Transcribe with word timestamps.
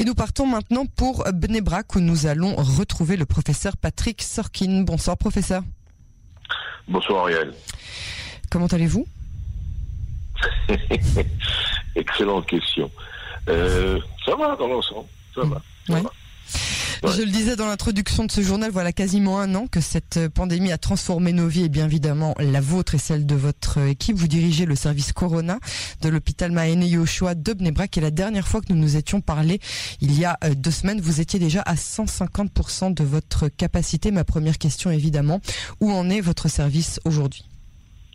Et 0.00 0.04
nous 0.04 0.14
partons 0.14 0.46
maintenant 0.46 0.86
pour 0.86 1.24
Bnebrak 1.30 1.94
où 1.94 2.00
nous 2.00 2.24
allons 2.24 2.56
retrouver 2.56 3.18
le 3.18 3.26
professeur 3.26 3.76
Patrick 3.76 4.22
Sorkin. 4.22 4.80
Bonsoir 4.80 5.18
professeur. 5.18 5.62
Bonsoir 6.88 7.24
Ariel. 7.24 7.52
Comment 8.50 8.68
allez-vous? 8.68 9.06
Excellente 11.94 12.46
question. 12.46 12.90
Euh, 13.50 14.00
ça 14.24 14.34
va 14.36 14.56
dans 14.56 14.68
l'ensemble, 14.68 15.08
ça 15.34 15.42
va. 15.42 15.60
Je 17.02 17.22
le 17.22 17.30
disais 17.30 17.56
dans 17.56 17.66
l'introduction 17.66 18.26
de 18.26 18.30
ce 18.30 18.42
journal, 18.42 18.70
voilà 18.70 18.92
quasiment 18.92 19.40
un 19.40 19.54
an 19.54 19.66
que 19.66 19.80
cette 19.80 20.28
pandémie 20.28 20.70
a 20.70 20.76
transformé 20.76 21.32
nos 21.32 21.48
vies 21.48 21.64
et 21.64 21.68
bien 21.70 21.86
évidemment 21.86 22.34
la 22.38 22.60
vôtre 22.60 22.94
et 22.94 22.98
celle 22.98 23.24
de 23.24 23.34
votre 23.34 23.78
équipe. 23.78 24.16
Vous 24.16 24.28
dirigez 24.28 24.66
le 24.66 24.76
service 24.76 25.14
Corona 25.14 25.58
de 26.02 26.08
l'hôpital 26.10 26.52
Maene 26.52 26.82
Yoshua 26.82 27.34
de 27.34 27.54
Bnebrak 27.54 27.96
et 27.96 28.02
la 28.02 28.10
dernière 28.10 28.46
fois 28.46 28.60
que 28.60 28.70
nous 28.70 28.78
nous 28.78 28.96
étions 28.96 29.22
parlé, 29.22 29.60
il 30.02 30.18
y 30.18 30.26
a 30.26 30.36
euh, 30.44 30.54
deux 30.54 30.70
semaines, 30.70 31.00
vous 31.00 31.22
étiez 31.22 31.38
déjà 31.38 31.62
à 31.62 31.74
150% 31.74 32.92
de 32.92 33.04
votre 33.04 33.48
capacité. 33.48 34.10
Ma 34.10 34.24
première 34.24 34.58
question 34.58 34.90
évidemment, 34.90 35.40
où 35.80 35.90
en 35.90 36.10
est 36.10 36.20
votre 36.20 36.48
service 36.48 37.00
aujourd'hui? 37.06 37.46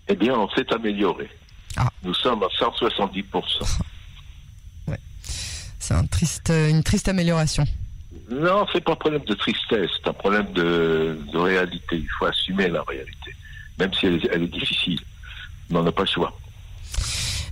Eh 0.07 0.15
bien, 0.15 0.35
on 0.35 0.47
s'est 0.49 0.71
amélioré. 0.71 1.27
Ah. 1.75 1.89
Nous 2.03 2.13
sommes 2.13 2.43
à 2.43 2.47
170%. 2.47 3.23
Ouais. 4.87 4.99
C'est 5.79 5.95
un 5.95 6.05
triste, 6.05 6.51
une 6.51 6.83
triste 6.83 7.07
amélioration. 7.07 7.65
Non, 8.29 8.65
c'est 8.71 8.83
pas 8.83 8.93
un 8.93 8.95
problème 8.95 9.23
de 9.25 9.33
tristesse, 9.35 9.89
c'est 10.01 10.09
un 10.09 10.13
problème 10.13 10.51
de, 10.53 11.17
réalité. 11.33 11.97
Il 11.97 12.09
faut 12.17 12.25
assumer 12.25 12.67
la 12.69 12.81
réalité, 12.83 13.35
même 13.79 13.93
si 13.93 14.07
elle, 14.07 14.43
est 14.43 14.47
difficile. 14.47 14.99
On 15.71 15.83
n'a 15.83 15.91
pas 15.91 16.03
le 16.03 16.07
choix. 16.07 16.37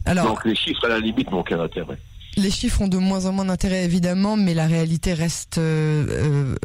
Alors, 0.06 0.26
Donc 0.26 0.46
les 0.46 0.56
chiffres, 0.56 0.86
à 0.86 0.90
la 0.90 1.00
limite, 1.00 1.30
n'ont 1.32 1.40
aucun 1.40 1.60
intérêt. 1.60 1.98
Les 2.36 2.50
chiffres 2.50 2.82
ont 2.82 2.88
de 2.88 2.98
moins 2.98 3.26
en 3.28 3.32
moins 3.32 3.46
d'intérêt, 3.46 3.84
évidemment, 3.86 4.36
mais 4.36 4.54
la 4.54 4.66
réalité 4.66 5.14
reste 5.14 5.60
euh, 5.60 6.56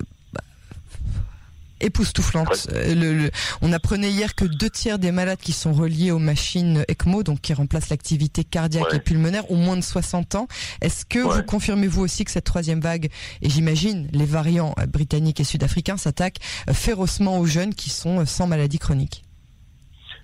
époustouflante. 1.80 2.68
Euh, 2.72 3.28
on 3.62 3.72
apprenait 3.72 4.10
hier 4.10 4.34
que 4.34 4.44
deux 4.44 4.70
tiers 4.70 4.98
des 4.98 5.12
malades 5.12 5.38
qui 5.38 5.52
sont 5.52 5.72
reliés 5.72 6.10
aux 6.10 6.18
machines 6.18 6.84
ECMO, 6.88 7.22
donc 7.22 7.40
qui 7.40 7.54
remplacent 7.54 7.90
l'activité 7.90 8.44
cardiaque 8.44 8.92
et 8.94 9.00
pulmonaire, 9.00 9.50
ont 9.50 9.56
moins 9.56 9.76
de 9.76 9.82
60 9.82 10.34
ans. 10.34 10.48
Est-ce 10.80 11.04
que 11.04 11.18
vous 11.18 11.42
confirmez 11.42 11.86
vous 11.86 12.02
aussi 12.02 12.24
que 12.24 12.30
cette 12.30 12.44
troisième 12.44 12.80
vague, 12.80 13.10
et 13.42 13.50
j'imagine 13.50 14.08
les 14.12 14.26
variants 14.26 14.74
euh, 14.78 14.86
britanniques 14.86 15.40
et 15.40 15.44
sud-africains, 15.44 15.96
s'attaquent 15.96 16.40
euh, 16.68 16.72
férocement 16.72 17.38
aux 17.38 17.46
jeunes 17.46 17.74
qui 17.74 17.90
sont 17.90 18.24
sans 18.26 18.46
maladie 18.46 18.78
chronique? 18.78 19.24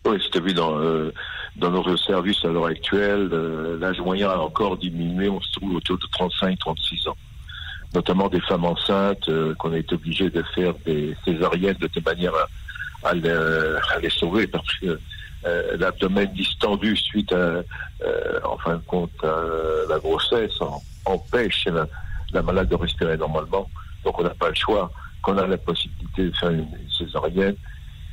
Oui, 0.07 0.19
c'était 0.23 0.41
vu 0.41 0.53
dans, 0.53 0.79
dans 1.57 1.71
nos 1.71 1.97
services 1.97 2.45
à 2.45 2.49
l'heure 2.49 2.67
actuelle. 2.67 3.29
L'âge 3.81 3.99
moyen 4.01 4.29
a 4.29 4.37
encore 4.37 4.77
diminué, 4.77 5.31
on 5.31 5.41
se 5.41 5.51
trouve 5.53 5.77
autour 5.77 5.97
de 5.97 6.05
35-36 6.05 7.09
ans 7.09 7.17
notamment 7.95 8.29
des 8.29 8.41
femmes 8.41 8.65
enceintes 8.65 9.29
euh, 9.29 9.55
qu'on 9.55 9.73
a 9.73 9.79
été 9.79 9.95
obligé 9.95 10.29
de 10.29 10.43
faire 10.55 10.75
des 10.85 11.17
césariennes 11.25 11.77
de 11.81 11.87
telle 11.87 12.03
manière 12.03 12.33
à, 13.05 13.15
les 13.15 14.11
sauver 14.11 14.47
parce 14.47 14.79
que 14.79 14.99
euh, 15.47 15.77
l'abdomen 15.77 16.27
distendu 16.33 16.97
suite 16.97 17.33
à, 17.33 17.37
euh, 17.37 17.63
en 18.45 18.57
fin 18.59 18.77
de 18.77 18.83
compte, 18.87 19.23
la 19.23 19.99
grossesse 19.99 20.59
empêche 21.05 21.69
la, 22.33 22.43
malade 22.43 22.69
de 22.69 22.75
respirer 22.75 23.17
normalement. 23.17 23.69
Donc 24.05 24.19
on 24.19 24.25
n'a 24.25 24.31
pas 24.31 24.49
le 24.49 24.55
choix. 24.55 24.91
Qu'on 25.23 25.39
a 25.39 25.47
la 25.47 25.57
possibilité 25.57 26.25
de 26.25 26.37
faire 26.37 26.51
une, 26.51 26.67
césarienne. 26.99 27.57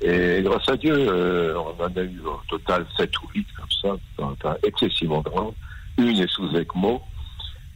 Et 0.02 0.41
grâce 0.41 0.67
à 0.69 0.77
Dieu, 0.77 1.55
on 1.57 1.83
en 1.83 1.87
a 1.87 2.02
eu 2.02 2.21
au 2.21 2.39
total 2.49 2.85
7 2.95 3.11
ou 3.21 3.27
8 3.35 3.47
comme 3.57 3.97
ça, 4.41 4.57
excessivement 4.63 5.21
grand. 5.21 5.53
Une 5.97 6.17
est 6.17 6.29
sous 6.29 6.47
ECMO, 6.55 7.02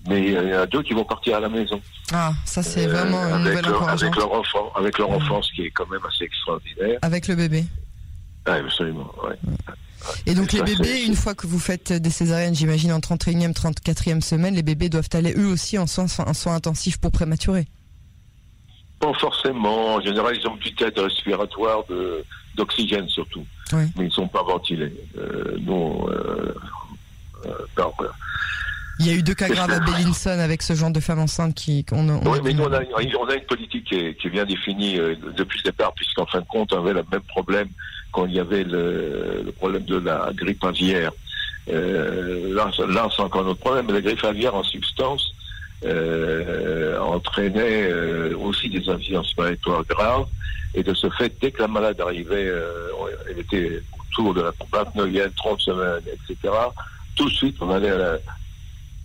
mais 0.08 0.24
il 0.24 0.32
y 0.34 0.56
en 0.56 0.60
a 0.60 0.66
deux 0.66 0.84
qui 0.84 0.94
vont 0.94 1.04
partir 1.04 1.38
à 1.38 1.40
la 1.40 1.50
maison. 1.50 1.82
Ah, 2.14 2.34
ça 2.46 2.62
c'est 2.62 2.88
euh, 2.88 2.92
vraiment 2.92 3.22
une 3.24 3.34
avec 3.34 3.48
nouvelle 3.48 3.66
leur, 3.66 3.90
Avec 3.90 4.16
leur 4.16 4.32
enfant, 4.32 4.72
avec 4.76 4.98
leur 4.98 5.10
enfant, 5.10 5.42
ce 5.42 5.52
qui 5.54 5.64
est 5.64 5.72
quand 5.72 5.90
même 5.90 6.06
assez 6.08 6.26
extraordinaire. 6.26 7.00
Avec 7.02 7.28
le 7.28 7.36
bébé. 7.36 7.66
Oui, 8.48 8.54
absolument, 8.54 9.12
ouais. 9.24 9.36
Et 10.28 10.36
donc 10.36 10.52
les 10.52 10.62
bébés, 10.62 11.04
une 11.06 11.16
fois 11.16 11.34
que 11.34 11.48
vous 11.48 11.60
faites 11.60 11.92
des 11.92 12.10
césariennes, 12.12 12.54
j'imagine 12.54 12.92
en 12.92 13.00
31e, 13.00 13.54
34e 13.54 14.22
semaine, 14.22 14.54
les 14.54 14.64
bébés 14.64 14.90
doivent 14.90 15.10
aller 15.14 15.34
eux 15.36 15.48
aussi 15.48 15.80
en 15.80 15.88
soins, 15.88 16.06
en 16.20 16.34
soins 16.34 16.56
intensifs 16.56 17.00
pour 17.00 17.12
prématurer 17.12 17.66
Pas 19.00 19.14
forcément. 19.14 19.96
En 19.96 20.02
général, 20.02 20.36
ils 20.38 20.48
ont 20.48 20.54
une 20.54 20.60
petite 20.60 20.82
aide 20.84 21.00
respiratoire 21.00 21.84
d'oxygène 22.56 23.10
surtout. 23.10 23.46
Mais 23.74 23.88
ils 23.98 24.06
ne 24.06 24.10
sont 24.10 24.28
pas 24.28 24.44
ventilés. 24.44 24.94
Euh, 25.18 25.58
non, 25.62 26.08
euh, 26.10 26.54
euh, 27.46 27.52
il 29.00 29.08
y 29.08 29.10
a 29.10 29.14
eu 29.14 29.24
deux 29.24 29.34
cas 29.34 29.50
graves 29.50 29.72
à 29.72 29.80
Bellinson 29.80 30.40
avec 30.40 30.62
ce 30.62 30.74
genre 30.74 30.92
de 30.92 31.00
femme 31.00 31.20
enceinte 31.20 31.54
qui. 31.54 31.86
On, 31.92 32.08
oui, 32.26 32.40
mais 32.44 32.54
nous, 32.54 32.64
on 32.64 32.72
a, 32.72 32.80
on 32.94 33.28
a, 33.28 33.36
une 33.36 33.46
politique 33.46 33.86
qui 33.86 33.96
est, 33.96 34.16
qui 34.16 34.28
est 34.28 34.30
bien 34.30 34.46
définie 34.46 34.98
euh, 34.98 35.16
depuis 35.36 35.60
le 35.64 35.72
départ, 35.72 35.94
puisqu'en 35.94 36.26
fin 36.26 36.40
de 36.40 36.46
compte, 36.46 36.72
on 36.74 36.80
avait 36.80 36.94
le 36.94 37.04
même 37.12 37.22
problème 37.22 37.68
quand 38.12 38.26
il 38.26 38.34
y 38.34 38.40
avait 38.40 38.64
le, 38.64 39.44
le 39.46 39.52
problème 39.52 39.84
de 39.84 39.98
la 39.98 40.30
grippe 40.34 40.64
aviaire. 40.64 41.12
Euh, 41.70 42.54
là, 42.54 42.72
là 42.88 43.10
c'est 43.14 43.22
encore 43.22 43.44
notre 43.44 43.60
problème, 43.60 43.86
mais 43.88 43.94
la 43.94 44.02
grippe 44.02 44.24
aviaire 44.24 44.56
en 44.56 44.64
substance 44.64 45.34
euh, 45.84 46.98
entraînait 47.00 47.90
euh, 47.90 48.38
aussi 48.38 48.70
des 48.70 48.88
insuffisances 48.90 49.34
respiratoires 49.38 49.84
graves. 49.86 50.28
Et 50.74 50.84
de 50.84 50.94
ce 50.94 51.10
fait, 51.10 51.34
dès 51.42 51.52
que 51.52 51.62
la 51.62 51.68
malade 51.68 52.00
arrivait, 52.02 52.52
elle 53.30 53.40
était 53.40 53.82
autour 54.00 54.34
de 54.34 54.42
la 54.42 54.52
29e, 54.52 55.34
30 55.36 55.62
semaines, 55.62 56.02
etc., 56.08 56.54
tout 57.16 57.30
de 57.30 57.34
suite, 57.34 57.56
on 57.62 57.70
allait 57.70 57.92
à 57.92 57.98
la, 57.98 58.18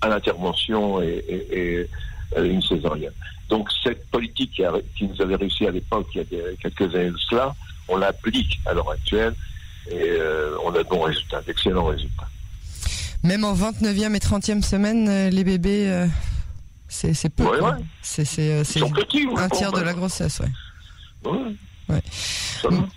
à 0.01 0.09
l'intervention 0.09 1.01
et, 1.03 1.89
une 2.37 2.63
césarienne. 2.63 3.13
Donc 3.49 3.69
cette 3.83 4.09
politique 4.11 4.63
qui, 4.97 5.05
nous 5.05 5.21
avait 5.21 5.35
réussi 5.35 5.67
à 5.67 5.71
l'époque, 5.71 6.07
il 6.15 6.21
y 6.31 6.41
a 6.41 6.55
quelques 6.63 6.95
années 6.95 7.11
de 7.11 7.19
cela, 7.29 7.55
on 7.89 7.97
l'applique 7.97 8.61
à 8.67 8.73
l'heure 8.73 8.91
actuelle 8.91 9.35
et 9.91 9.97
euh, 9.97 10.57
on 10.65 10.73
a 10.73 10.79
de 10.79 10.89
bons 10.89 11.03
résultats, 11.03 11.43
d'excellents 11.43 11.87
résultats. 11.87 12.29
Même 13.25 13.45
en 13.45 13.55
29e 13.55 14.15
et 14.15 14.19
30e 14.19 14.63
semaine, 14.63 15.09
euh, 15.09 15.31
les 15.31 15.43
bébés, 15.43 15.91
euh, 15.91 16.07
c'est 16.89 17.29
peu. 17.29 17.45
C'est 18.03 18.23
un 18.47 19.49
tiers 19.49 19.73
de 19.73 19.81
la 19.81 19.93
grossesse, 19.93 20.41
ouais. 20.41 21.31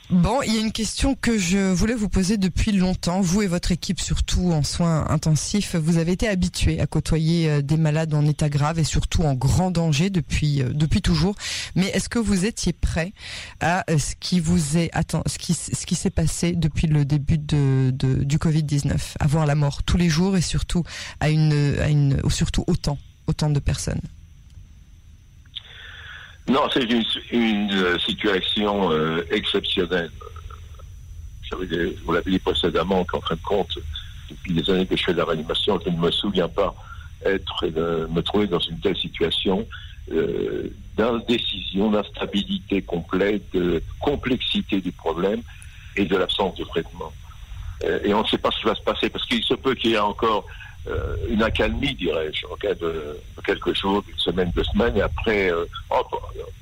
Bon, 0.09 0.41
il 0.45 0.53
y 0.53 0.57
a 0.57 0.61
une 0.61 0.71
question 0.71 1.15
que 1.15 1.37
je 1.37 1.71
voulais 1.71 1.95
vous 1.95 2.09
poser 2.09 2.37
depuis 2.37 2.71
longtemps. 2.71 3.21
Vous 3.21 3.41
et 3.41 3.47
votre 3.47 3.71
équipe, 3.71 3.99
surtout 3.99 4.51
en 4.51 4.63
soins 4.63 5.07
intensifs, 5.09 5.75
vous 5.75 5.97
avez 5.97 6.11
été 6.11 6.27
habitués 6.27 6.79
à 6.79 6.87
côtoyer 6.87 7.49
euh, 7.49 7.61
des 7.61 7.77
malades 7.77 8.13
en 8.13 8.25
état 8.25 8.49
grave 8.49 8.79
et 8.79 8.83
surtout 8.83 9.23
en 9.23 9.33
grand 9.33 9.71
danger 9.71 10.09
depuis 10.09 10.61
euh, 10.61 10.69
depuis 10.73 11.01
toujours. 11.01 11.35
Mais 11.75 11.87
est-ce 11.87 12.09
que 12.09 12.19
vous 12.19 12.45
étiez 12.45 12.73
prêt 12.73 13.13
à 13.59 13.83
euh, 13.89 13.97
ce 13.97 14.15
qui 14.19 14.39
vous 14.39 14.77
est 14.77 14.91
ce 15.27 15.37
qui 15.37 15.53
ce 15.53 15.85
qui 15.85 15.95
s'est 15.95 16.09
passé 16.09 16.53
depuis 16.53 16.87
le 16.87 17.05
début 17.05 17.37
de, 17.37 17.91
du 17.91 18.39
Covid 18.39 18.63
19, 18.63 19.17
à 19.19 19.27
voir 19.27 19.45
la 19.45 19.55
mort 19.55 19.83
tous 19.83 19.97
les 19.97 20.09
jours 20.09 20.37
et 20.37 20.41
surtout 20.41 20.83
à 21.19 21.29
une 21.29 21.53
à 21.79 21.89
une 21.89 22.21
surtout 22.29 22.63
autant 22.67 22.97
autant 23.27 23.49
de 23.49 23.59
personnes? 23.59 24.01
Non, 26.47 26.67
c'est 26.73 26.83
une, 26.83 27.71
euh, 27.71 27.97
situation 27.99 28.91
euh, 28.91 29.25
exceptionnelle. 29.31 30.11
vous 31.51 32.11
l'avez 32.13 32.31
dit 32.31 32.39
précédemment 32.39 33.05
qu'en 33.05 33.21
fin 33.21 33.35
de 33.35 33.41
compte, 33.41 33.77
depuis 34.29 34.53
les 34.53 34.69
années 34.69 34.85
que 34.85 34.95
je 34.95 35.03
fais 35.03 35.13
de 35.13 35.19
la 35.19 35.25
réanimation, 35.25 35.79
je 35.83 35.89
ne 35.89 35.97
me 35.97 36.11
souviens 36.11 36.49
pas 36.49 36.75
être 37.25 37.65
me 38.09 38.21
trouver 38.21 38.47
dans 38.47 38.59
une 38.59 38.79
telle 38.79 38.97
situation 38.97 39.65
euh, 40.11 40.69
d'indécision, 40.97 41.89
d'instabilité 41.89 42.81
complète, 42.81 43.41
de 43.53 43.81
complexité 44.01 44.81
du 44.81 44.91
problème 44.91 45.41
et 45.95 46.05
de 46.05 46.17
l'absence 46.17 46.55
de 46.55 46.65
traitement. 46.65 47.11
Euh, 47.83 47.99
et 48.03 48.13
on 48.13 48.21
ne 48.21 48.27
sait 48.27 48.37
pas 48.37 48.51
ce 48.51 48.59
qui 48.59 48.65
va 48.65 48.75
se 48.75 48.81
passer 48.81 49.09
parce 49.09 49.25
qu'il 49.25 49.41
se 49.43 49.53
peut 49.53 49.75
qu'il 49.75 49.91
y 49.91 49.93
ait 49.93 49.99
encore 49.99 50.45
euh, 50.87 51.15
une 51.29 51.41
accalmie, 51.41 51.95
dirais-je, 51.95 52.45
en 52.47 52.55
cas 52.55 52.73
de, 52.75 53.17
quelques 53.45 53.73
jours, 53.75 54.03
une 54.09 54.17
semaine, 54.17 54.51
deux 54.55 54.63
semaines, 54.65 54.97
et 54.97 55.01
après, 55.01 55.49
euh, 55.49 55.65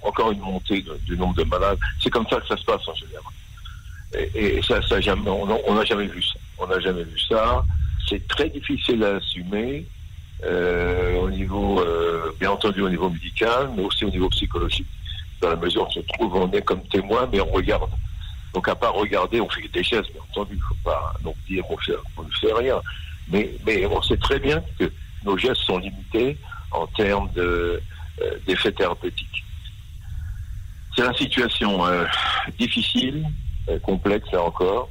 encore 0.03 0.31
une 0.31 0.39
montée 0.39 0.85
du 1.05 1.17
nombre 1.17 1.35
de 1.35 1.43
malades. 1.43 1.79
C'est 1.99 2.09
comme 2.09 2.27
ça 2.27 2.39
que 2.39 2.47
ça 2.47 2.57
se 2.57 2.63
passe 2.63 2.87
en 2.87 2.93
général. 2.95 4.29
Et, 4.35 4.61
ça, 4.61 4.81
ça 4.81 4.99
jamais, 4.99 5.29
on 5.29 5.73
n'a 5.73 5.85
jamais 5.85 6.05
vu 6.05 6.21
ça. 6.21 6.39
On 6.57 6.67
n'a 6.67 6.79
jamais 6.79 7.03
vu 7.03 7.17
ça. 7.19 7.63
C'est 8.09 8.27
très 8.27 8.49
difficile 8.49 9.03
à 9.03 9.15
assumer 9.15 9.85
euh, 10.43 11.17
au 11.17 11.29
niveau, 11.29 11.83
bien 12.39 12.51
entendu, 12.51 12.81
au 12.81 12.89
niveau 12.89 13.09
médical, 13.09 13.69
mais 13.75 13.83
aussi 13.83 14.05
au 14.05 14.09
niveau 14.09 14.29
psychologique. 14.29 14.87
Dans 15.41 15.49
la 15.49 15.55
mesure 15.55 15.83
où 15.83 15.85
on 15.85 15.91
se 15.91 15.99
trouve, 16.01 16.35
on 16.35 16.51
est 16.51 16.61
comme 16.61 16.83
témoin, 16.89 17.27
mais 17.31 17.39
on 17.39 17.51
regarde. 17.51 17.89
Donc 18.53 18.67
à 18.67 18.75
part 18.75 18.93
regarder, 18.93 19.39
on 19.39 19.49
fait 19.49 19.67
des 19.67 19.83
gestes, 19.83 20.11
bien 20.11 20.21
entendu. 20.29 20.53
Il 20.53 20.57
ne 20.57 20.63
faut 20.63 20.75
pas 20.83 21.13
donc 21.23 21.35
dire 21.47 21.63
on, 21.69 22.23
ne 22.23 22.29
fait 22.39 22.53
rien. 22.53 22.81
Mais, 23.29 23.85
on 23.85 24.01
sait 24.01 24.17
très 24.17 24.39
bien 24.39 24.61
que 24.77 24.91
nos 25.23 25.37
gestes 25.37 25.61
sont 25.61 25.77
limités 25.77 26.37
en 26.71 26.87
termes 26.87 27.29
euh, 28.21 28.37
d'effets 28.45 28.71
thérapeutiques. 28.71 29.43
C'est 30.95 31.05
une 31.05 31.15
situation 31.15 31.85
euh, 31.85 32.05
difficile, 32.59 33.25
euh, 33.69 33.79
complexe 33.79 34.29
là 34.31 34.43
encore, 34.43 34.89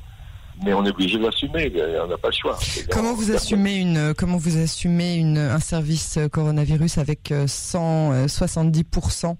mais 0.64 0.72
on 0.72 0.84
est 0.84 0.90
obligé 0.90 1.18
d'assumer, 1.18 1.72
on 2.02 2.06
n'a 2.06 2.18
pas 2.18 2.28
le 2.28 2.34
choix. 2.34 2.58
Comment 2.90 3.14
vous 3.14 3.30
assumez 3.30 3.76
une, 3.76 4.14
comment 4.14 4.36
vous 4.36 4.58
assumez 4.58 5.16
une, 5.16 5.38
un 5.38 5.60
service 5.60 6.18
coronavirus 6.32 6.98
avec 6.98 7.30
170% 7.30 9.36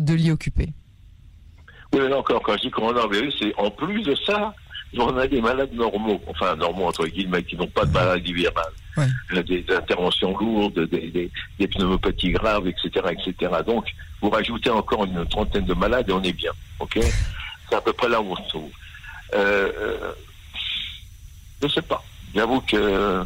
de 0.00 0.14
lits 0.14 0.30
occupés 0.30 0.72
Oui, 1.92 2.00
mais 2.08 2.14
encore, 2.14 2.42
quand 2.42 2.56
je 2.56 2.62
dis 2.62 2.70
coronavirus, 2.70 3.36
c'est 3.40 3.54
en 3.56 3.70
plus 3.70 4.02
de 4.02 4.14
ça, 4.26 4.54
on 4.96 5.16
a 5.16 5.26
des 5.26 5.40
malades 5.40 5.72
normaux, 5.72 6.20
enfin 6.26 6.56
normaux 6.56 6.86
entre 6.86 7.06
guillemets, 7.06 7.42
qui 7.42 7.56
n'ont 7.56 7.66
pas 7.66 7.84
de 7.84 7.92
maladie 7.92 8.32
virale, 8.32 8.72
ouais. 8.96 9.42
des 9.42 9.64
interventions 9.74 10.36
lourdes, 10.36 10.88
des, 10.88 11.30
des, 11.58 11.68
pneumopathies 11.68 12.32
graves, 12.32 12.66
etc., 12.68 12.90
etc. 13.10 13.52
Donc, 13.66 13.86
vous 14.20 14.30
rajoutez 14.30 14.70
encore 14.70 15.04
une 15.04 15.26
trentaine 15.26 15.66
de 15.66 15.74
malades 15.74 16.08
et 16.08 16.12
on 16.12 16.22
est 16.22 16.32
bien, 16.32 16.52
ok? 16.80 16.98
C'est 17.68 17.76
à 17.76 17.80
peu 17.80 17.92
près 17.92 18.08
là 18.08 18.20
où 18.20 18.32
on 18.32 18.36
se 18.36 18.48
trouve. 18.48 18.70
Euh, 19.34 19.70
euh, 19.78 20.12
je 21.60 21.66
ne 21.66 21.70
sais 21.70 21.82
pas. 21.82 22.02
J'avoue 22.34 22.60
que 22.62 22.76
euh, 22.76 23.24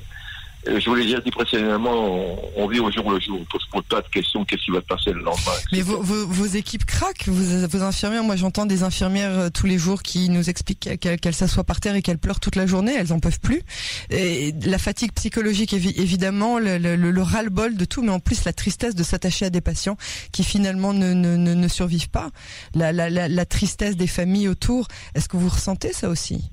je 0.67 0.89
vous 0.89 0.95
l'ai 0.95 1.05
dit 1.05 1.31
précédemment, 1.31 2.37
on, 2.57 2.69
vit 2.69 2.79
au 2.79 2.91
jour 2.91 3.11
le 3.11 3.19
jour. 3.19 3.37
On 3.37 3.41
ne 3.41 3.45
pose 3.45 3.83
pas 3.89 4.01
de 4.01 4.09
questions, 4.09 4.45
qu'est-ce 4.45 4.63
qui 4.63 4.71
va 4.71 4.81
se 4.81 4.87
passer 4.87 5.13
le 5.13 5.21
lendemain. 5.21 5.53
Mais 5.73 5.81
vos, 5.81 6.01
vos, 6.01 6.47
équipes 6.47 6.85
craquent, 6.85 7.27
vos, 7.27 7.67
vos 7.67 7.83
infirmières. 7.83 8.23
Moi, 8.23 8.37
j'entends 8.37 8.67
des 8.67 8.85
infirmières 8.85 9.39
euh, 9.39 9.49
tous 9.51 9.67
les 9.67 9.79
jours 9.79 10.03
qui 10.03 10.29
nous 10.29 10.49
expliquent 10.49 11.01
qu'elles 11.01 11.35
s'assoient 11.35 11.65
par 11.65 11.81
terre 11.81 11.97
et 11.97 12.03
qu'elles 12.03 12.19
pleurent 12.19 12.39
toute 12.39 12.55
la 12.57 12.67
journée. 12.67 12.95
Elles 12.95 13.13
en 13.13 13.19
peuvent 13.19 13.41
plus. 13.41 13.63
Et 14.11 14.53
la 14.65 14.79
fatigue 14.79 15.13
psychologique, 15.13 15.73
évidemment, 15.73 16.59
le, 16.59 16.79
le, 16.79 16.97
le 16.97 17.23
ras-le-bol 17.23 17.77
de 17.77 17.85
tout, 17.85 18.03
mais 18.03 18.13
en 18.13 18.21
plus 18.21 18.45
la 18.45 18.53
tristesse 18.53 18.95
de 18.95 19.03
s'attacher 19.03 19.47
à 19.47 19.51
des 19.51 19.61
patients 19.61 19.97
qui 20.31 20.45
finalement 20.45 20.93
ne, 20.93 21.13
ne, 21.13 21.37
ne, 21.37 21.69
survivent 21.69 22.11
pas. 22.11 22.31
La, 22.75 22.93
la, 22.93 23.11
la, 23.11 23.29
la 23.29 23.45
tristesse 23.47 23.97
des 23.97 24.07
familles 24.07 24.49
autour. 24.49 24.87
Est-ce 25.15 25.29
que 25.29 25.37
vous 25.37 25.49
ressentez 25.49 25.93
ça 25.93 26.09
aussi? 26.09 26.51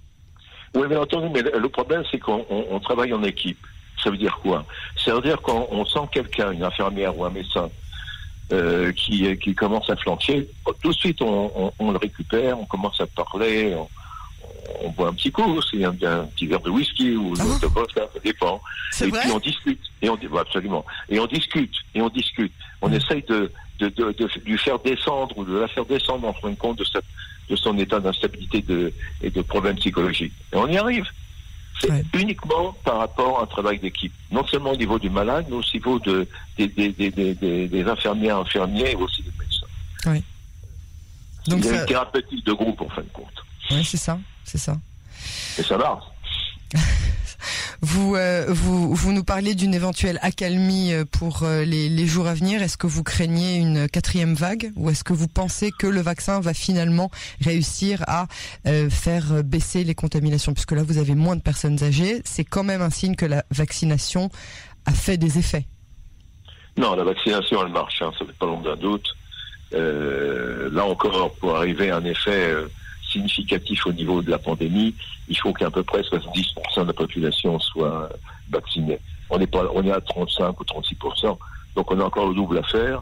Oui, 0.76 0.88
bien 0.88 1.00
entendu. 1.00 1.28
Mais 1.34 1.42
le 1.42 1.70
problème, 1.70 2.04
c'est 2.12 2.20
qu'on 2.20 2.80
travaille 2.82 3.14
en 3.14 3.24
équipe. 3.24 3.60
Ça 4.04 4.10
veut 4.10 4.18
dire 4.18 4.40
quoi? 4.42 4.66
Ça 4.98 5.14
veut 5.14 5.22
dire 5.22 5.42
quand 5.42 5.68
on 5.72 5.86
sent 5.86 6.08
quelqu'un, 6.12 6.52
une 6.52 6.64
infirmière 6.64 7.18
ou 7.18 7.26
un 7.26 7.30
médecin, 7.30 7.70
euh, 8.52 8.92
qui, 8.94 9.38
qui 9.38 9.54
commence 9.54 9.88
à 9.92 9.96
flancher, 9.96 10.48
tout 10.82 10.90
de 10.90 10.96
suite 10.96 11.22
on, 11.22 11.72
le 11.80 11.98
récupère, 11.98 12.60
on 12.60 12.66
commence 12.66 13.00
à 13.00 13.06
parler, 13.06 13.76
on, 14.84 14.90
boit 14.90 15.10
un 15.10 15.14
petit 15.14 15.32
coup, 15.32 15.60
un, 15.74 15.90
un, 15.90 16.26
petit 16.26 16.48
verre 16.48 16.62
de 16.62 16.72
whisky 16.72 17.16
ou 17.16 17.36
de 17.36 17.42
ah. 17.42 17.68
vodka, 17.68 18.08
ça 18.12 18.20
dépend. 18.24 18.60
Et 19.02 19.12
puis 19.12 19.32
on 19.32 19.38
discute, 19.38 19.80
et 20.02 20.10
on 20.10 20.18
absolument, 20.36 20.84
et 21.10 21.20
on 21.20 21.28
discute, 21.28 21.76
et 21.94 22.02
on 22.02 22.10
discute. 22.10 22.52
On 22.82 22.92
essaye 22.92 23.22
de, 23.30 23.52
de, 23.78 23.90
de, 23.90 24.12
de, 24.14 24.30
lui 24.44 24.58
faire 24.58 24.80
descendre 24.80 25.38
ou 25.38 25.46
de 25.46 25.56
la 25.56 25.68
faire 25.68 25.86
descendre 25.86 26.28
en 26.28 26.34
fin 26.34 26.50
de 26.50 26.56
compte 26.56 26.80
de, 26.80 26.86
de 27.50 27.56
son 27.56 27.78
état 27.78 28.00
d'instabilité 28.00 28.66
et 29.22 29.30
de 29.30 29.42
problèmes 29.44 29.76
psychologiques. 29.76 30.34
Et 30.54 30.56
on 30.58 30.66
y 30.68 30.78
arrive. 30.78 31.06
C'est 31.82 32.20
uniquement 32.20 32.74
par 32.84 32.98
rapport 32.98 33.40
à 33.40 33.44
un 33.44 33.46
travail 33.46 33.80
d'équipe. 33.80 34.14
Non 34.32 34.46
seulement 34.46 34.72
au 34.72 34.76
niveau 34.76 35.00
du 35.00 35.10
malade, 35.10 35.46
mais 35.50 35.56
aussi 35.56 35.78
au 35.78 35.80
niveau 35.80 36.00
de, 36.00 36.28
des, 36.58 36.68
des, 36.68 36.92
des, 36.92 37.68
des, 37.68 37.84
infirmières, 37.88 38.38
infirmiers 38.38 38.92
et 38.92 38.96
aussi 38.96 39.24
des 39.24 39.32
médecins. 39.40 39.68
Oui. 40.08 40.24
Donc 41.48 41.60
Il 41.60 41.66
y 41.66 41.70
a 41.70 41.82
une 41.82 41.86
thérapeutique 41.86 42.46
de 42.46 42.54
groupe 42.54 42.82
en 42.82 42.90
fin 42.90 43.02
de 43.02 43.10
compte. 43.10 43.46
Oui, 43.72 43.84
c'est 43.86 43.98
ça, 43.98 44.20
c'est 44.44 44.58
ça. 44.58 44.78
Et 45.58 45.64
ça 45.64 45.78
marche. 45.78 46.04
Vous, 47.82 48.16
euh, 48.16 48.46
vous, 48.50 48.94
vous 48.94 49.14
nous 49.14 49.24
parlez 49.24 49.56
d'une 49.56 49.74
éventuelle 49.74 50.20
accalmie 50.22 50.92
euh, 50.92 51.06
pour 51.06 51.44
euh, 51.44 51.64
les, 51.64 52.08
jours 52.08 52.28
à 52.28 52.34
venir. 52.34 52.62
Est-ce 52.62 52.76
que 52.78 52.88
vous 52.88 53.04
craignez 53.04 53.56
une 53.56 53.88
quatrième 53.88 54.34
vague 54.34 54.72
ou 54.76 54.90
est-ce 54.90 55.06
que 55.06 55.14
vous 55.14 55.30
pensez 55.30 55.72
que 55.72 55.88
le 55.88 56.02
vaccin 56.02 56.42
va 56.42 56.54
finalement 56.54 57.10
réussir 57.42 58.04
à 58.08 58.28
faire 58.90 59.44
baisser 59.44 59.84
les 59.84 59.96
contaminations? 59.96 60.54
Puisque 60.54 60.72
là, 60.72 60.84
vous 60.84 60.98
avez 60.98 61.16
moins 61.16 61.36
de 61.36 61.42
personnes 61.42 61.82
âgées. 61.84 62.22
C'est 62.26 62.44
quand 62.44 62.64
même 62.64 62.82
un 62.82 62.90
signe 62.90 63.16
que 63.16 63.26
la 63.26 63.44
vaccination 63.52 64.30
a 64.86 64.92
fait 64.92 65.18
des 65.18 65.38
effets. 65.38 65.66
Non, 66.78 66.96
la 66.96 67.04
vaccination, 67.04 67.66
elle 67.66 67.72
marche, 67.72 68.02
hein, 68.02 68.12
ça 68.18 68.26
fait 68.26 68.34
pas 68.34 68.46
longtemps 68.46 68.70
d'un 68.70 68.78
doute. 68.78 69.16
là 69.72 70.86
encore, 70.86 71.34
pour 71.36 71.56
arriver 71.56 71.92
à 71.92 71.98
un 71.98 72.06
effet 72.06 72.54
significatif 73.12 73.86
au 73.86 73.94
niveau 73.94 74.22
de 74.22 74.30
la 74.30 74.40
pandémie, 74.40 74.94
il 75.28 75.38
faut 75.38 75.54
qu'à 75.54 75.70
peu 75.70 75.84
près 75.84 76.02
70% 76.02 76.82
de 76.82 76.88
la 76.88 76.94
population 76.94 77.60
soit 77.60 78.10
vaccinée. 78.50 79.00
On 79.30 79.40
est, 79.40 79.48
pas, 79.48 79.66
on 79.74 79.84
est 79.84 79.92
à 79.92 80.02
35 80.02 80.60
ou 80.60 80.64
36%, 80.64 81.38
donc 81.76 81.92
on 81.92 82.00
a 82.00 82.04
encore 82.04 82.28
le 82.28 82.36
double 82.36 82.58
à 82.58 82.64
faire, 82.64 83.02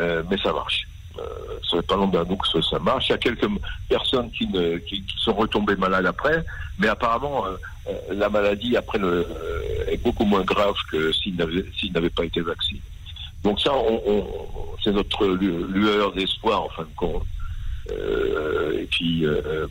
euh, 0.00 0.22
mais 0.30 0.38
ça 0.38 0.52
marche. 0.52 0.86
Euh, 1.18 1.58
ça 1.70 1.82
pas 1.82 1.96
longtemps 1.96 2.24
que 2.24 2.62
ça 2.62 2.78
marche. 2.78 3.08
Il 3.08 3.12
y 3.12 3.14
a 3.14 3.18
quelques 3.18 3.48
personnes 3.88 4.30
qui, 4.30 4.48
qui, 4.86 5.04
sont 5.16 5.32
retombées 5.32 5.76
malades 5.76 6.06
après, 6.06 6.44
mais 6.78 6.88
apparemment 6.88 7.46
euh, 7.46 7.56
euh, 7.88 8.14
la 8.14 8.28
maladie 8.28 8.76
après 8.76 8.98
est 9.88 10.02
beaucoup 10.02 10.24
moins 10.24 10.42
grave 10.42 10.74
que 10.90 11.12
s'ils 11.12 11.36
n'avaient 11.36 12.10
pas 12.10 12.24
été 12.24 12.40
vaccinés. 12.40 12.82
Donc 13.42 13.60
ça, 13.60 13.72
on, 13.74 14.26
c'est 14.82 14.92
notre 14.92 15.26
lueur 15.26 16.12
d'espoir 16.12 16.64
en 16.64 16.68
fin 16.70 16.82
de 16.82 16.96
compte. 16.96 17.22
Euh, 17.90 18.80
et 18.80 18.86
puis, 18.86 19.24
euh, 19.26 19.66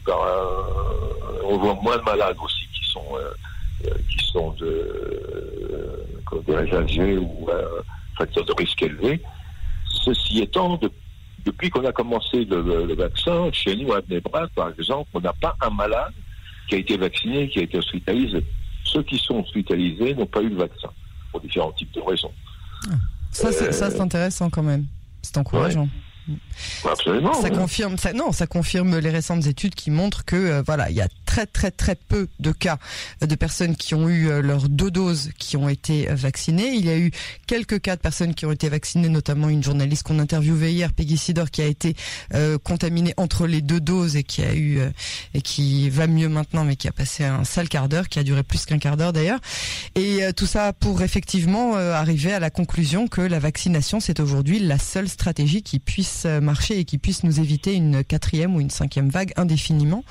on 1.44 1.58
voit 1.58 1.76
moins 1.82 1.98
de 1.98 2.04
malades 2.04 2.38
aussi 2.44 2.66
qui 2.74 2.90
sont 2.90 3.06
euh, 3.14 3.90
qui 4.10 4.26
sont 4.28 4.52
de 4.52 4.76
âgés 6.74 7.18
ou 7.18 7.48
facteurs 8.18 8.46
de 8.46 8.54
risque 8.54 8.82
élevé. 8.82 9.22
Ceci 9.88 10.42
étant, 10.42 10.80
depuis 11.46 11.70
qu'on 11.70 11.86
a 11.86 11.92
commencé 11.92 12.46
le, 12.46 12.94
vaccin, 12.96 13.50
chez 13.52 13.76
nous 13.76 13.94
à 13.94 14.02
Bnebrak, 14.02 14.52
par 14.56 14.70
exemple, 14.70 15.10
on 15.14 15.20
n'a 15.20 15.34
pas 15.34 15.56
un 15.62 15.70
malade 15.70 16.14
qui 16.68 16.76
a 16.76 16.78
été 16.80 16.98
vacciné, 16.98 17.50
qui 17.50 17.60
a 17.60 17.64
été 17.64 17.78
hospitalisé. 17.78 18.44
Ceux 18.84 19.04
qui 19.04 19.18
sont 19.18 19.40
hospitalisés 19.40 20.14
n'ont 20.16 20.26
pas 20.26 20.42
eu 20.42 20.50
le 20.50 20.58
vaccin, 20.58 20.90
pour 21.32 21.42
différents 21.42 21.72
types 21.74 21.94
de 21.94 22.02
raisons. 22.02 22.32
Ça, 23.32 23.52
c'est 23.52 24.00
intéressant 24.00 24.50
quand 24.50 24.64
même. 24.64 24.86
C'est 25.22 25.38
encourageant. 25.38 25.90
Absolument. 26.84 27.34
Ça 27.34 27.50
confirme, 27.50 27.98
ça, 27.98 28.14
non, 28.14 28.32
ça 28.32 28.48
confirme 28.48 28.98
les 28.98 29.10
récentes 29.10 29.46
études 29.46 29.76
qui 29.76 29.92
montrent 29.92 30.26
que 30.26 30.36
euh, 30.36 30.64
voilà, 30.66 30.90
il 30.90 30.96
y 30.96 31.02
a 31.02 31.08
très 31.36 31.48
très 31.48 31.72
très 31.72 31.96
peu 31.96 32.30
de 32.40 32.54
cas 32.54 32.78
de 33.20 33.36
personnes 33.36 33.76
qui 33.76 33.94
ont 33.94 34.08
eu 34.08 34.30
euh, 34.30 34.42
leurs 34.42 34.70
deux 34.70 34.90
doses 34.90 35.32
qui 35.38 35.58
ont 35.58 35.68
été 35.68 36.06
vaccinées. 36.06 36.76
Il 36.76 36.86
y 36.86 36.90
a 36.90 36.98
eu 36.98 37.12
quelques 37.46 37.82
cas 37.82 37.98
de 37.98 38.02
personnes 38.02 38.34
qui 38.34 38.46
ont 38.46 38.54
été 38.54 38.70
vaccinées, 38.70 39.10
notamment 39.10 39.50
une 39.50 39.62
journaliste 39.62 40.04
qu'on 40.04 40.20
interviewait 40.20 40.72
hier, 40.72 40.94
Peggy 40.94 41.18
Sidor, 41.18 41.52
qui 41.52 41.62
a 41.62 41.66
été 41.66 41.94
euh, 42.34 42.58
contaminée 42.58 43.14
entre 43.18 43.48
les 43.48 43.62
deux 43.62 43.82
doses 43.82 44.16
et 44.16 44.24
qui 44.24 44.44
a 44.44 44.56
eu 44.56 44.80
et 45.34 45.42
qui 45.42 45.90
va 45.90 46.08
mieux 46.08 46.30
maintenant, 46.30 46.64
mais 46.64 46.78
qui 46.78 46.88
a 46.88 46.94
passé 46.94 47.26
un 47.26 47.44
sale 47.44 47.68
quart 47.68 47.90
d'heure, 47.90 48.08
qui 48.08 48.20
a 48.20 48.24
duré 48.24 48.44
plus 48.44 48.66
qu'un 48.66 48.80
quart 48.80 48.96
d'heure 48.96 49.12
d'ailleurs. 49.12 49.42
Et 49.96 50.22
tout 50.38 50.46
ça 50.46 50.72
pour 50.72 51.02
effectivement 51.02 51.76
arriver 51.76 52.32
à 52.32 52.40
la 52.40 52.50
conclusion 52.50 53.08
que 53.08 53.22
la 53.22 53.40
vaccination 53.40 54.00
c'est 54.00 54.22
aujourd'hui 54.22 54.60
la 54.60 54.80
seule 54.80 55.10
stratégie 55.10 55.64
qui 55.64 55.80
puisse 55.80 56.26
marcher 56.26 56.80
et 56.80 56.86
qui 56.86 56.98
puisse 56.98 57.24
nous 57.24 57.42
éviter 57.42 57.74
une 57.74 58.06
quatrième 58.06 58.56
ou 58.56 58.62
une 58.62 58.70
cinquième 58.70 59.10
vague 59.10 59.34
indéfiniment, 59.36 60.04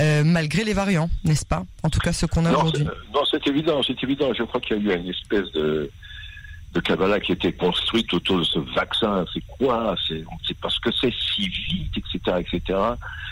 euh, 0.00 0.24
malgré 0.54 0.64
les 0.64 0.74
variants, 0.74 1.10
n'est-ce 1.24 1.46
pas? 1.46 1.64
En 1.82 1.90
tout 1.90 2.00
cas, 2.00 2.12
ce 2.12 2.26
qu'on 2.26 2.44
a 2.44 2.52
aujourd'hui. 2.52 2.84
Non, 3.12 3.22
c'est 3.30 3.46
évident, 3.46 3.82
c'est 3.82 4.00
évident. 4.02 4.32
Je 4.32 4.44
crois 4.44 4.60
qu'il 4.60 4.86
y 4.86 4.92
a 4.92 4.94
eu 4.94 4.98
une 4.98 5.08
espèce 5.08 5.50
de 5.52 5.90
de 6.72 6.80
Kabbalah 6.80 7.20
qui 7.20 7.30
était 7.30 7.52
construite 7.52 8.12
autour 8.12 8.38
de 8.38 8.42
ce 8.42 8.58
vaccin. 8.74 9.24
C'est 9.32 9.44
quoi? 9.46 9.94
C'est 10.08 10.58
parce 10.60 10.76
que 10.80 10.90
c'est 10.90 11.12
si 11.12 11.46
vite, 11.48 11.92
etc., 11.96 12.38
etc. 12.40 12.78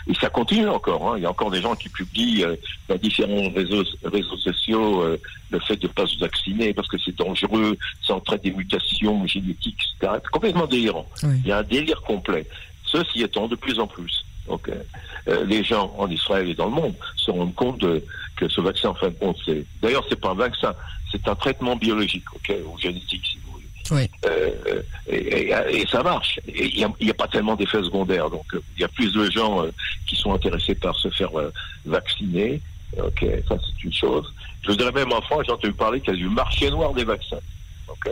Et 0.07 0.13
ça 0.13 0.29
continue 0.29 0.69
encore. 0.69 1.09
Hein. 1.09 1.15
Il 1.17 1.23
y 1.23 1.25
a 1.25 1.29
encore 1.29 1.51
des 1.51 1.59
gens 1.59 1.75
qui 1.75 1.89
publient 1.89 2.45
euh, 2.45 2.55
dans 2.87 2.95
différents 2.95 3.49
réseaux, 3.53 3.83
réseaux 4.05 4.37
sociaux 4.37 5.01
euh, 5.01 5.19
le 5.51 5.59
fait 5.59 5.75
de 5.75 5.87
ne 5.87 5.91
pas 5.91 6.07
se 6.07 6.17
vacciner 6.19 6.73
parce 6.73 6.87
que 6.87 6.97
c'est 6.97 7.17
dangereux, 7.17 7.77
ça 8.07 8.15
entraîne 8.15 8.39
des 8.39 8.51
mutations 8.51 9.27
génétiques, 9.27 9.89
etc. 9.99 10.13
C'est 10.23 10.31
complètement 10.31 10.65
délirant. 10.65 11.05
Il 11.23 11.45
y 11.45 11.51
a 11.51 11.57
un 11.57 11.63
délire 11.63 12.01
complet. 12.01 12.47
Ceci 12.85 13.23
étant 13.23 13.49
de 13.49 13.55
plus 13.55 13.77
en 13.77 13.87
plus. 13.87 14.23
Donc, 14.47 14.69
euh, 14.69 15.45
les 15.45 15.63
gens 15.63 15.93
en 15.97 16.09
Israël 16.09 16.49
et 16.49 16.53
dans 16.53 16.65
le 16.65 16.71
monde 16.71 16.95
se 17.15 17.31
rendent 17.31 17.55
compte 17.55 17.79
de, 17.79 18.03
que 18.35 18.47
ce 18.49 18.61
vaccin, 18.61 18.89
en 18.89 18.93
fin 18.93 19.07
de 19.07 19.15
compte, 19.15 19.37
c'est. 19.45 19.65
D'ailleurs, 19.81 20.03
c'est 20.09 20.19
pas 20.19 20.31
un 20.31 20.35
vaccin, 20.35 20.73
c'est 21.11 21.27
un 21.27 21.35
traitement 21.35 21.75
biologique, 21.75 22.25
ok, 22.35 22.55
ou 22.65 22.77
génétique, 22.77 23.25
si 23.25 23.37
vous 23.45 23.51
voulez. 23.53 23.67
Oui. 23.91 24.09
Euh, 24.25 24.81
et, 25.07 25.85
ça 25.89 26.01
marche. 26.03 26.39
Il 26.47 26.87
n'y 27.01 27.09
a, 27.09 27.13
pas 27.13 27.27
tellement 27.27 27.55
d'effets 27.55 27.83
secondaires. 27.83 28.29
Donc, 28.29 28.45
il 28.75 28.81
y 28.81 28.83
a 28.83 28.87
plus 28.87 29.11
de 29.11 29.29
gens 29.29 29.63
euh, 29.63 29.71
qui 30.07 30.15
sont 30.15 30.33
intéressés 30.33 30.75
par 30.75 30.95
se 30.95 31.09
faire 31.09 31.37
euh, 31.37 31.51
vacciner. 31.85 32.61
Ok, 32.97 33.25
ça 33.47 33.55
c'est 33.59 33.83
une 33.83 33.93
chose. 33.93 34.31
Je 34.67 34.71
dirais 34.73 34.91
même 34.91 35.11
en 35.11 35.21
France, 35.21 35.43
j'ai 35.47 35.51
entendu 35.51 35.73
parler 35.73 35.99
qu'il 35.99 36.13
y 36.13 36.17
a 36.17 36.19
du 36.19 36.29
marché 36.29 36.69
noir 36.69 36.93
des 36.93 37.03
vaccins. 37.03 37.39
Ok. 37.87 38.11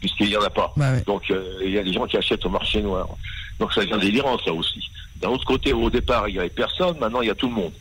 Puisqu'il 0.00 0.28
n'y 0.28 0.36
en 0.36 0.42
a 0.42 0.50
pas. 0.50 0.72
Bah 0.76 0.98
Donc, 1.00 1.30
il 1.62 1.70
y 1.70 1.78
a 1.78 1.82
des 1.82 1.92
gens 1.92 2.06
qui 2.06 2.16
achètent 2.16 2.44
au 2.46 2.50
marché 2.50 2.80
noir. 2.80 3.06
Donc, 3.58 3.72
ça 3.72 3.84
devient 3.84 3.98
délirant, 4.00 4.38
ça 4.38 4.52
aussi. 4.52 4.90
D'un 5.20 5.30
autre 5.30 5.44
côté, 5.44 5.72
au 5.72 5.90
départ, 5.90 6.28
il 6.28 6.34
n'y 6.34 6.38
avait 6.38 6.48
personne. 6.48 6.96
Maintenant, 6.98 7.20
il 7.20 7.28
y 7.28 7.30
a 7.30 7.34
tout 7.34 7.48
le 7.48 7.54
monde. 7.54 7.72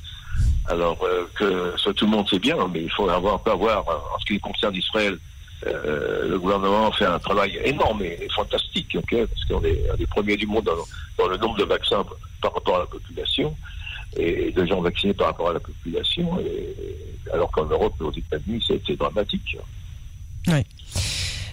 Alors 0.70 0.98
euh, 1.04 1.26
que 1.36 1.74
soit 1.78 1.94
tout 1.94 2.06
le 2.06 2.12
monde 2.12 2.28
c'est 2.30 2.40
bien, 2.40 2.58
mais 2.74 2.84
il 2.84 2.92
faut 2.92 3.08
avoir, 3.10 3.42
pas 3.42 3.54
avoir, 3.54 3.88
en 3.88 4.20
ce 4.20 4.26
qui 4.26 4.40
concerne 4.40 4.76
Israël, 4.76 5.18
euh, 5.66 6.28
le 6.28 6.40
gouvernement 6.40 6.92
fait 6.92 7.06
un 7.06 7.20
travail 7.20 7.58
énorme 7.64 8.04
et, 8.04 8.28
fantastique, 8.36 8.96
ok, 8.96 9.26
parce 9.28 9.46
qu'on 9.46 9.64
est 9.64 9.90
un 9.90 9.96
des 9.96 10.06
premiers 10.06 10.36
du 10.36 10.46
monde 10.46 10.66
dans, 11.18 11.28
le 11.28 11.38
nombre 11.38 11.58
de 11.58 11.64
vaccins 11.64 12.06
par 12.42 12.54
rapport 12.54 12.76
à 12.76 12.80
la 12.80 12.86
population. 12.86 13.56
et 14.18 14.52
de 14.52 14.66
gens 14.66 14.82
vaccinés 14.82 15.14
par 15.14 15.28
rapport 15.28 15.50
à 15.50 15.54
la 15.54 15.60
population, 15.60 16.38
alors 17.34 17.52
qu'en 17.52 17.66
Europe 17.66 17.94
aux 18.02 18.12
États-Unis, 18.12 18.64
c'était 18.68 18.96
dramatique. 18.96 19.58
Oui. 20.48 20.64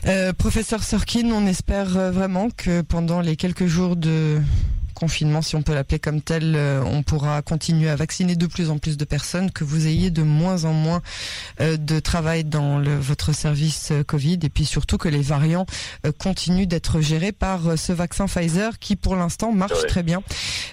Euh, 0.06 0.32
professeur 0.34 0.82
Sorkin, 0.82 1.30
on 1.32 1.46
espère 1.46 1.88
vraiment 2.12 2.50
que 2.50 2.82
pendant 2.82 3.20
les 3.20 3.36
quelques 3.36 3.66
jours 3.66 3.96
de 3.96 4.38
confinement, 4.94 5.42
si 5.42 5.56
on 5.56 5.62
peut 5.62 5.74
l'appeler 5.74 5.98
comme 5.98 6.22
tel, 6.22 6.54
euh, 6.56 6.82
on 6.84 7.02
pourra 7.02 7.42
continuer 7.42 7.90
à 7.90 7.96
vacciner 7.96 8.36
de 8.36 8.46
plus 8.46 8.70
en 8.70 8.78
plus 8.78 8.96
de 8.96 9.04
personnes, 9.04 9.50
que 9.50 9.64
vous 9.64 9.86
ayez 9.86 10.10
de 10.10 10.22
moins 10.22 10.64
en 10.64 10.72
moins 10.72 11.02
euh, 11.60 11.76
de 11.76 12.00
travail 12.00 12.44
dans 12.44 12.78
le, 12.78 12.96
votre 12.96 13.34
service 13.34 13.90
euh, 13.90 14.02
Covid, 14.02 14.38
et 14.42 14.48
puis 14.48 14.64
surtout 14.64 14.96
que 14.96 15.08
les 15.08 15.22
variants 15.22 15.66
continuent 16.18 16.66
d'être 16.66 17.00
gérés 17.00 17.32
par 17.32 17.78
ce 17.78 17.92
vaccin 17.92 18.26
Pfizer 18.26 18.78
qui, 18.78 18.96
pour 18.96 19.16
l'instant, 19.16 19.52
marche 19.52 19.86
très 19.88 20.02
bien. 20.02 20.22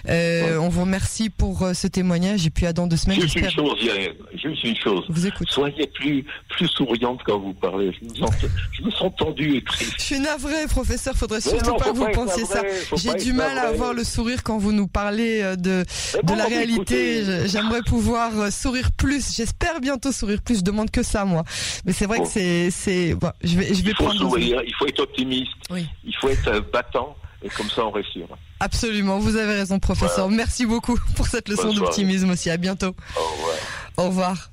On 0.08 0.68
vous 0.68 0.82
remercie 0.82 1.30
pour 1.30 1.68
ce 1.74 1.86
témoignage, 1.86 2.46
et 2.46 2.50
puis 2.50 2.66
à 2.66 2.72
dans 2.72 2.86
deux 2.86 2.96
semaines. 2.96 3.20
Juste 3.20 3.36
une 3.36 3.50
chose, 3.50 3.90
juste 4.34 4.64
une 4.64 4.76
chose. 4.76 5.04
Vous 5.08 5.26
écoute. 5.26 5.48
Soyez 5.50 5.86
plus 5.88 6.24
plus 6.48 6.68
souriante 6.68 7.20
quand 7.24 7.38
vous 7.38 7.54
parlez. 7.54 7.92
Je 7.92 8.08
me 8.08 8.14
sens, 8.14 8.30
je 8.72 8.82
me 8.82 8.90
sens 8.90 9.12
tendu 9.16 9.56
et 9.56 9.64
triste. 9.64 9.94
Je 9.98 10.02
suis 10.02 10.20
navré, 10.20 10.66
professeur. 10.68 11.14
Faudrait 11.14 11.40
surtout 11.40 11.74
pas 11.76 11.90
que 11.90 11.96
vous 11.96 12.10
pensiez 12.12 12.44
ça. 12.44 12.62
J'ai 12.96 13.14
du 13.14 13.32
mal 13.32 13.58
à 13.58 13.68
avoir 13.68 13.94
le 13.94 14.04
sourire 14.12 14.42
quand 14.42 14.58
vous 14.58 14.72
nous 14.72 14.86
parlez 14.86 15.40
euh, 15.42 15.56
de, 15.56 15.84
de 16.22 16.34
la 16.34 16.44
réalité. 16.44 17.46
J'aimerais 17.46 17.82
pouvoir 17.82 18.30
euh, 18.38 18.50
sourire 18.50 18.90
plus. 18.92 19.34
J'espère 19.34 19.80
bientôt 19.80 20.12
sourire 20.12 20.40
plus. 20.42 20.58
Je 20.58 20.64
demande 20.64 20.90
que 20.90 21.02
ça, 21.02 21.24
moi. 21.24 21.44
Mais 21.84 21.92
c'est 21.92 22.06
vrai 22.06 22.20
que 22.20 22.28
c'est, 22.28 22.70
c'est, 22.70 23.16
je 23.42 23.56
vais, 23.58 23.74
je 23.74 23.82
vais 23.82 23.90
il 23.90 23.96
faut 23.96 24.12
sourire, 24.12 24.60
il 24.66 24.74
faut 24.78 24.86
être 24.86 25.00
optimiste. 25.00 25.52
Il 25.70 26.14
faut 26.20 26.28
être 26.28 26.48
euh, 26.48 26.60
battant. 26.72 27.16
Et 27.44 27.48
comme 27.48 27.68
ça, 27.70 27.84
on 27.84 27.90
réussira. 27.90 28.38
Absolument, 28.60 29.18
vous 29.18 29.34
avez 29.34 29.54
raison, 29.54 29.80
professeur. 29.80 30.28
Merci 30.30 30.64
beaucoup 30.64 30.96
pour 31.16 31.26
cette 31.26 31.48
leçon 31.48 31.72
d'optimisme 31.72 32.30
aussi. 32.30 32.50
À 32.50 32.56
bientôt. 32.56 32.94
Au 33.16 33.22
revoir. 33.32 33.56
Au 33.96 34.02
revoir. 34.04 34.51